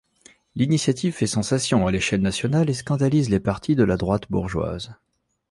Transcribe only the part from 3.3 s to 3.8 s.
partis